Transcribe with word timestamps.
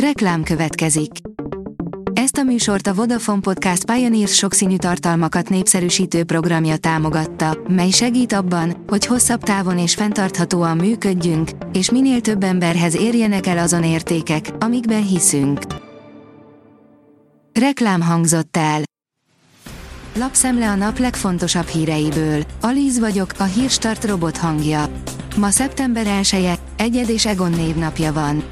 Reklám 0.00 0.42
következik. 0.42 1.10
Ezt 2.12 2.36
a 2.36 2.42
műsort 2.42 2.86
a 2.86 2.94
Vodafone 2.94 3.40
Podcast 3.40 3.84
Pioneers 3.84 4.34
sokszínű 4.34 4.76
tartalmakat 4.76 5.48
népszerűsítő 5.48 6.24
programja 6.24 6.76
támogatta, 6.76 7.58
mely 7.68 7.90
segít 7.90 8.32
abban, 8.32 8.84
hogy 8.86 9.06
hosszabb 9.06 9.42
távon 9.42 9.78
és 9.78 9.94
fenntarthatóan 9.94 10.76
működjünk, 10.76 11.50
és 11.72 11.90
minél 11.90 12.20
több 12.20 12.42
emberhez 12.42 12.96
érjenek 12.96 13.46
el 13.46 13.58
azon 13.58 13.84
értékek, 13.84 14.50
amikben 14.58 15.06
hiszünk. 15.06 15.60
Reklám 17.52 18.00
hangzott 18.00 18.56
el. 18.56 18.82
Lapszemle 20.14 20.68
a 20.70 20.74
nap 20.74 20.98
legfontosabb 20.98 21.66
híreiből. 21.66 22.42
Alíz 22.60 22.98
vagyok, 22.98 23.30
a 23.38 23.44
hírstart 23.44 24.04
robot 24.04 24.36
hangja. 24.36 24.88
Ma 25.36 25.50
szeptember 25.50 26.06
1 26.06 26.58
Egyed 26.76 27.08
és 27.08 27.26
Egon 27.26 27.50
névnapja 27.50 28.12
van. 28.12 28.44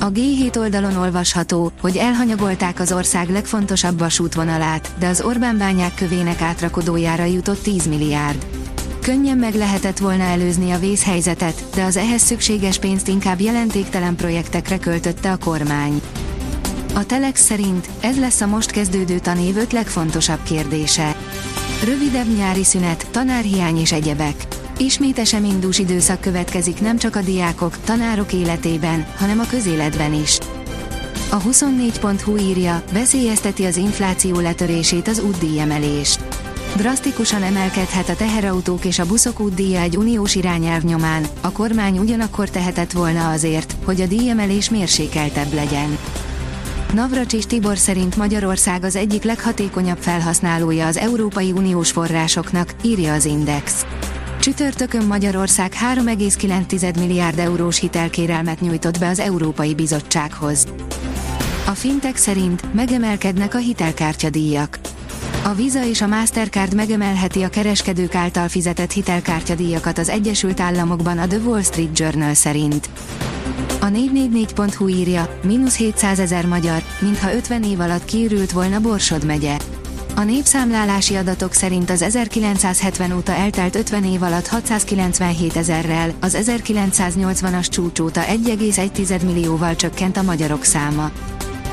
A 0.00 0.10
G7 0.10 0.56
oldalon 0.56 0.96
olvasható, 0.96 1.72
hogy 1.80 1.96
elhanyagolták 1.96 2.80
az 2.80 2.92
ország 2.92 3.30
legfontosabb 3.30 3.98
vasútvonalát, 3.98 4.90
de 4.98 5.06
az 5.06 5.20
Orbán 5.20 5.58
bányák 5.58 5.94
kövének 5.94 6.40
átrakodójára 6.40 7.24
jutott 7.24 7.62
10 7.62 7.86
milliárd. 7.86 8.46
Könnyen 9.02 9.38
meg 9.38 9.54
lehetett 9.54 9.98
volna 9.98 10.22
előzni 10.22 10.70
a 10.70 10.78
vészhelyzetet, 10.78 11.64
de 11.74 11.84
az 11.84 11.96
ehhez 11.96 12.22
szükséges 12.22 12.78
pénzt 12.78 13.08
inkább 13.08 13.40
jelentéktelen 13.40 14.16
projektekre 14.16 14.78
költötte 14.78 15.32
a 15.32 15.36
kormány. 15.36 16.00
A 16.94 17.06
Telex 17.06 17.42
szerint 17.42 17.88
ez 18.00 18.18
lesz 18.18 18.40
a 18.40 18.46
most 18.46 18.70
kezdődő 18.70 19.18
tanév 19.18 19.56
öt 19.56 19.72
legfontosabb 19.72 20.42
kérdése. 20.42 21.16
Rövidebb 21.84 22.36
nyári 22.36 22.64
szünet, 22.64 23.06
tanárhiány 23.10 23.78
és 23.78 23.92
egyebek. 23.92 24.57
Ismét 24.80 25.18
eseménydús 25.18 25.78
időszak 25.78 26.20
következik 26.20 26.80
nem 26.80 26.98
csak 26.98 27.16
a 27.16 27.20
diákok, 27.20 27.78
tanárok 27.84 28.32
életében, 28.32 29.06
hanem 29.16 29.38
a 29.38 29.46
közéletben 29.50 30.14
is. 30.14 30.38
A 31.30 31.42
24.hu 31.42 32.36
írja, 32.36 32.82
veszélyezteti 32.92 33.64
az 33.64 33.76
infláció 33.76 34.40
letörését 34.40 35.08
az 35.08 35.20
útdíjemelés. 35.20 36.18
Drasztikusan 36.76 37.42
emelkedhet 37.42 38.08
a 38.08 38.16
teherautók 38.16 38.84
és 38.84 38.98
a 38.98 39.06
buszok 39.06 39.40
útdíja 39.40 39.80
egy 39.80 39.96
uniós 39.96 40.34
irányelv 40.34 40.82
nyomán, 40.82 41.26
a 41.40 41.52
kormány 41.52 41.98
ugyanakkor 41.98 42.50
tehetett 42.50 42.92
volna 42.92 43.30
azért, 43.30 43.76
hogy 43.84 44.00
a 44.00 44.06
díjemelés 44.06 44.70
mérsékeltebb 44.70 45.52
legyen. 45.52 45.98
Navracsis 46.94 47.46
Tibor 47.46 47.78
szerint 47.78 48.16
Magyarország 48.16 48.84
az 48.84 48.96
egyik 48.96 49.22
leghatékonyabb 49.22 49.98
felhasználója 49.98 50.86
az 50.86 50.96
Európai 50.96 51.52
Uniós 51.52 51.90
forrásoknak, 51.90 52.74
írja 52.82 53.12
az 53.12 53.24
Index. 53.24 53.86
Csütörtökön 54.40 55.06
Magyarország 55.06 55.72
3,9 55.94 56.98
milliárd 56.98 57.38
eurós 57.38 57.78
hitelkérelmet 57.78 58.60
nyújtott 58.60 58.98
be 58.98 59.08
az 59.08 59.18
Európai 59.18 59.74
Bizottsághoz. 59.74 60.66
A 61.66 61.70
fintek 61.70 62.16
szerint 62.16 62.74
megemelkednek 62.74 63.54
a 63.54 63.58
hitelkártyadíjak. 63.58 64.78
A 65.44 65.54
Visa 65.54 65.84
és 65.84 66.00
a 66.00 66.06
Mastercard 66.06 66.74
megemelheti 66.74 67.42
a 67.42 67.48
kereskedők 67.48 68.14
által 68.14 68.48
fizetett 68.48 68.92
hitelkártyadíjakat 68.92 69.98
az 69.98 70.08
Egyesült 70.08 70.60
Államokban 70.60 71.18
a 71.18 71.26
The 71.26 71.38
Wall 71.38 71.62
Street 71.62 71.98
Journal 71.98 72.34
szerint. 72.34 72.88
A 73.80 73.86
444.hu 73.86 74.88
írja, 74.88 75.38
mínusz 75.44 75.76
700 75.76 76.18
ezer 76.18 76.46
magyar, 76.46 76.82
mintha 77.00 77.34
50 77.34 77.62
év 77.62 77.80
alatt 77.80 78.04
kiürült 78.04 78.52
volna 78.52 78.80
Borsod 78.80 79.24
megye. 79.24 79.56
A 80.18 80.24
népszámlálási 80.24 81.14
adatok 81.14 81.52
szerint 81.52 81.90
az 81.90 82.02
1970 82.02 83.12
óta 83.12 83.32
eltelt 83.32 83.74
50 83.74 84.04
év 84.04 84.22
alatt 84.22 84.46
697 84.46 85.56
ezerrel, 85.56 86.12
az 86.20 86.38
1980-as 86.40 87.68
csúcs 87.68 88.00
óta 88.00 88.20
1,1 88.20 89.24
millióval 89.24 89.76
csökkent 89.76 90.16
a 90.16 90.22
magyarok 90.22 90.64
száma. 90.64 91.10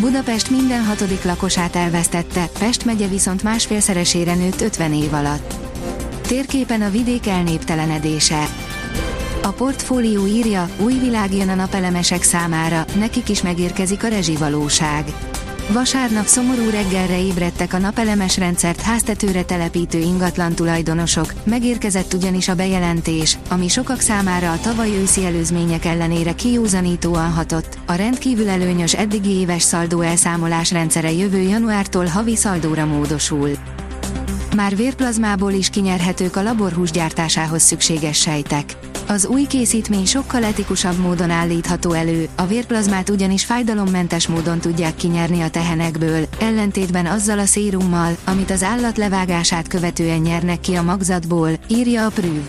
Budapest 0.00 0.50
minden 0.50 0.84
hatodik 0.84 1.24
lakosát 1.24 1.76
elvesztette, 1.76 2.48
Pest 2.58 2.84
megye 2.84 3.06
viszont 3.06 3.42
másfélszeresére 3.42 4.34
nőtt 4.34 4.60
50 4.60 4.94
év 4.94 5.14
alatt. 5.14 5.54
Térképen 6.26 6.82
a 6.82 6.90
vidék 6.90 7.26
elnéptelenedése. 7.26 8.48
A 9.42 9.48
portfólió 9.48 10.26
írja, 10.26 10.68
új 10.80 10.94
világ 10.94 11.34
jön 11.34 11.48
a 11.48 11.54
napelemesek 11.54 12.22
számára, 12.22 12.84
nekik 12.98 13.28
is 13.28 13.42
megérkezik 13.42 14.04
a 14.04 14.08
rezsivalóság. 14.08 15.04
Vasárnap 15.72 16.26
szomorú 16.26 16.70
reggelre 16.70 17.20
ébredtek 17.20 17.72
a 17.72 17.78
napelemes 17.78 18.36
rendszert 18.36 18.80
háztetőre 18.80 19.42
telepítő 19.42 19.98
ingatlan 19.98 20.54
tulajdonosok, 20.54 21.32
megérkezett 21.44 22.14
ugyanis 22.14 22.48
a 22.48 22.54
bejelentés, 22.54 23.38
ami 23.48 23.68
sokak 23.68 24.00
számára 24.00 24.52
a 24.52 24.60
tavaly 24.60 24.90
őszi 25.00 25.24
előzmények 25.24 25.84
ellenére 25.84 26.34
kiúzanítóan 26.34 27.30
hatott, 27.32 27.78
a 27.86 27.92
rendkívül 27.92 28.48
előnyös 28.48 28.94
eddigi 28.94 29.30
éves 29.30 29.62
szaldó 29.62 30.00
elszámolás 30.00 30.70
rendszere 30.70 31.12
jövő 31.12 31.40
januártól 31.40 32.06
havi 32.06 32.36
szaldóra 32.36 32.86
módosul. 32.86 33.50
Már 34.56 34.76
vérplazmából 34.76 35.52
is 35.52 35.68
kinyerhetők 35.70 36.36
a 36.36 36.42
laborhús 36.42 36.90
gyártásához 36.90 37.62
szükséges 37.62 38.20
sejtek. 38.20 38.76
Az 39.08 39.26
új 39.26 39.46
készítmény 39.46 40.04
sokkal 40.04 40.44
etikusabb 40.44 40.98
módon 40.98 41.30
állítható 41.30 41.92
elő, 41.92 42.28
a 42.36 42.46
vérplazmát 42.46 43.08
ugyanis 43.08 43.44
fájdalommentes 43.44 44.26
módon 44.26 44.58
tudják 44.58 44.94
kinyerni 44.94 45.40
a 45.40 45.50
tehenekből, 45.50 46.26
ellentétben 46.40 47.06
azzal 47.06 47.38
a 47.38 47.44
szérummal, 47.44 48.16
amit 48.24 48.50
az 48.50 48.62
állat 48.62 48.96
levágását 48.96 49.68
követően 49.68 50.18
nyernek 50.18 50.60
ki 50.60 50.74
a 50.74 50.82
magzatból, 50.82 51.50
írja 51.68 52.06
a 52.06 52.10
Prüv. 52.10 52.42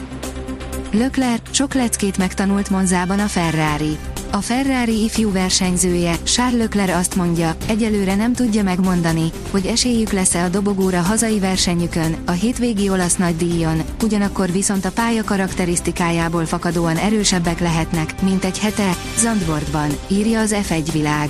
Lökler 0.91 1.39
sok 1.51 1.73
leckét 1.73 2.17
megtanult 2.17 2.69
Monzában 2.69 3.19
a 3.19 3.27
Ferrari. 3.27 3.97
A 4.31 4.41
Ferrari 4.41 5.03
ifjú 5.03 5.31
versenyzője, 5.31 6.15
Charles 6.23 6.59
Leclerc 6.59 6.95
azt 6.95 7.15
mondja, 7.15 7.55
egyelőre 7.67 8.15
nem 8.15 8.33
tudja 8.33 8.63
megmondani, 8.63 9.31
hogy 9.51 9.65
esélyük 9.65 10.11
lesz-e 10.11 10.43
a 10.43 10.49
dobogóra 10.49 11.01
hazai 11.01 11.39
versenyükön, 11.39 12.15
a 12.25 12.31
hétvégi 12.31 12.89
olasz 12.89 13.15
nagydíjon, 13.15 13.81
ugyanakkor 14.03 14.51
viszont 14.51 14.85
a 14.85 14.91
pálya 14.91 15.23
karakterisztikájából 15.23 16.45
fakadóan 16.45 16.97
erősebbek 16.97 17.59
lehetnek, 17.59 18.21
mint 18.21 18.43
egy 18.43 18.59
hete, 18.59 18.95
Zandvoortban, 19.17 19.89
írja 20.07 20.39
az 20.39 20.55
F1 20.69 20.89
világ. 20.93 21.29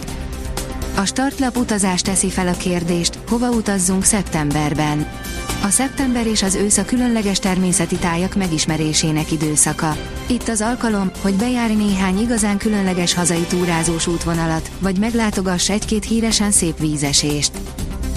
A 1.00 1.06
startlap 1.06 1.58
utazás 1.58 2.02
teszi 2.02 2.30
fel 2.30 2.48
a 2.48 2.58
kérdést, 2.58 3.20
hova 3.30 3.50
utazzunk 3.50 4.04
szeptemberben. 4.04 5.08
A 5.64 5.70
szeptember 5.70 6.28
és 6.28 6.44
az 6.44 6.56
ősz 6.56 6.78
a 6.78 6.86
különleges 6.86 7.40
természeti 7.40 7.96
tájak 7.96 8.36
megismerésének 8.36 9.32
időszaka. 9.32 9.96
Itt 10.28 10.48
az 10.48 10.62
alkalom, 10.62 11.12
hogy 11.22 11.34
bejárj 11.34 11.74
néhány 11.74 12.20
igazán 12.20 12.58
különleges 12.58 13.14
hazai 13.14 13.46
túrázós 13.48 14.08
útvonalat, 14.08 14.72
vagy 14.80 14.98
meglátogass 15.00 15.70
egy-két 15.70 16.06
híresen 16.06 16.52
szép 16.52 16.80
vízesést. 16.80 17.52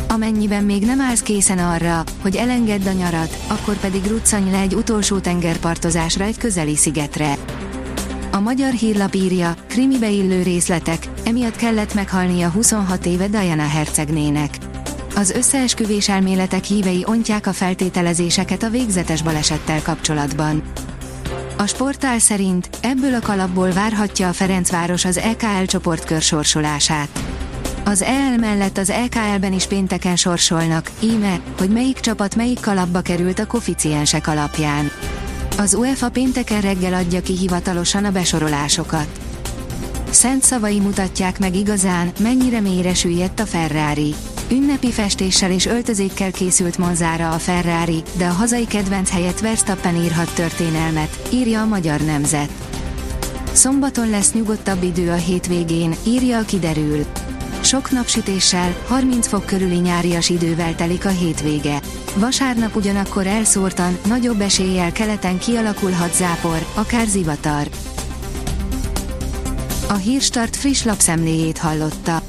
Amennyiben 0.08 0.64
még 0.64 0.84
nem 0.84 1.00
állsz 1.00 1.22
készen 1.22 1.58
arra, 1.58 2.04
hogy 2.22 2.36
elengedd 2.36 2.86
a 2.86 2.92
nyarat, 2.92 3.38
akkor 3.46 3.76
pedig 3.76 4.06
ruccanj 4.06 4.50
le 4.50 4.58
egy 4.58 4.74
utolsó 4.74 5.18
tengerpartozásra 5.18 6.24
egy 6.24 6.38
közeli 6.38 6.76
szigetre. 6.76 7.38
A 8.34 8.40
magyar 8.40 8.72
hírlap 8.72 9.14
írja, 9.14 9.54
krimibe 9.66 10.08
illő 10.10 10.42
részletek, 10.42 11.08
emiatt 11.24 11.56
kellett 11.56 11.94
meghalnia 11.94 12.50
26 12.50 13.06
éve 13.06 13.28
Diana 13.28 13.68
hercegnének. 13.68 14.58
Az 15.14 15.30
összeesküvés 15.30 16.08
elméletek 16.08 16.64
hívei 16.64 17.04
ontják 17.06 17.46
a 17.46 17.52
feltételezéseket 17.52 18.62
a 18.62 18.70
végzetes 18.70 19.22
balesettel 19.22 19.82
kapcsolatban. 19.82 20.62
A 21.58 21.66
sportál 21.66 22.18
szerint 22.18 22.68
ebből 22.82 23.14
a 23.14 23.20
kalapból 23.20 23.70
várhatja 23.70 24.28
a 24.28 24.32
Ferencváros 24.32 25.04
az 25.04 25.18
EKL 25.18 25.64
csoportkör 25.66 26.20
sorsolását. 26.20 27.08
Az 27.84 28.02
EL 28.02 28.36
mellett 28.36 28.78
az 28.78 28.90
EKL-ben 28.90 29.52
is 29.52 29.66
pénteken 29.66 30.16
sorsolnak, 30.16 30.90
íme, 31.00 31.40
hogy 31.58 31.68
melyik 31.68 32.00
csapat 32.00 32.36
melyik 32.36 32.60
kalapba 32.60 33.00
került 33.00 33.38
a 33.38 33.46
koficiensek 33.46 34.26
alapján. 34.26 34.90
Az 35.56 35.74
UEFA 35.74 36.10
pénteken 36.10 36.60
reggel 36.60 36.94
adja 36.94 37.20
ki 37.20 37.36
hivatalosan 37.36 38.04
a 38.04 38.10
besorolásokat. 38.10 39.06
Szent 40.10 40.42
szavai 40.42 40.80
mutatják 40.80 41.38
meg 41.38 41.56
igazán, 41.56 42.12
mennyire 42.18 42.60
mélyre 42.60 42.94
süllyedt 42.94 43.40
a 43.40 43.46
Ferrari. 43.46 44.14
Ünnepi 44.50 44.90
festéssel 44.90 45.50
és 45.50 45.66
öltözékkel 45.66 46.30
készült 46.30 46.78
Monzára 46.78 47.30
a 47.30 47.38
Ferrari, 47.38 48.02
de 48.16 48.26
a 48.26 48.32
hazai 48.32 48.66
kedvenc 48.66 49.10
helyett 49.10 49.40
Verstappen 49.40 49.96
írhat 49.96 50.34
történelmet, 50.34 51.28
írja 51.32 51.60
a 51.60 51.66
Magyar 51.66 52.00
Nemzet. 52.00 52.50
Szombaton 53.52 54.10
lesz 54.10 54.32
nyugodtabb 54.32 54.82
idő 54.82 55.10
a 55.10 55.14
hétvégén, 55.14 55.94
írja 56.06 56.38
a 56.38 56.44
kiderül. 56.44 57.04
Sok 57.60 57.90
napsütéssel, 57.90 58.74
30 58.86 59.26
fok 59.26 59.46
körüli 59.46 59.78
nyárias 59.78 60.28
idővel 60.28 60.74
telik 60.74 61.04
a 61.04 61.08
hétvége. 61.08 61.80
Vasárnap 62.16 62.76
ugyanakkor 62.76 63.26
elszórtan, 63.26 63.98
nagyobb 64.06 64.40
eséllyel 64.40 64.92
keleten 64.92 65.38
kialakulhat 65.38 66.14
zápor, 66.14 66.66
akár 66.74 67.06
zivatar. 67.06 67.68
A 69.88 69.94
Hírstart 69.94 70.56
friss 70.56 70.82
lapszemléjét 70.84 71.58
hallotta. 71.58 72.22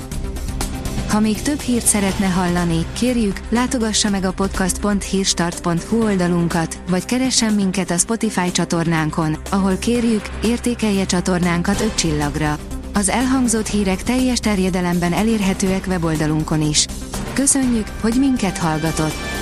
Ha 1.10 1.20
még 1.20 1.42
több 1.42 1.60
hírt 1.60 1.86
szeretne 1.86 2.26
hallani, 2.26 2.86
kérjük, 2.94 3.40
látogassa 3.50 4.10
meg 4.10 4.24
a 4.24 4.34
podcast.hírstart.hu 4.34 6.04
oldalunkat, 6.04 6.78
vagy 6.90 7.06
keressen 7.06 7.54
minket 7.54 7.92
a 7.92 7.98
Spotify 7.98 8.52
csatornánkon, 8.52 9.38
ahol 9.50 9.76
kérjük, 9.78 10.30
értékelje 10.44 11.06
csatornánkat 11.06 11.82
5 11.82 11.96
csillagra. 11.96 12.58
Az 12.94 13.10
elhangzott 13.10 13.68
hírek 13.68 14.04
teljes 14.04 14.40
terjedelemben 14.40 15.14
elérhetőek 15.14 15.86
weboldalunkon 15.88 16.62
is. 16.62 16.86
Köszönjük, 17.34 17.88
hogy 18.02 18.16
minket 18.20 18.58
hallgatott! 18.58 19.33